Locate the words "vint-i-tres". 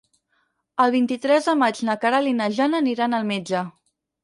0.95-1.51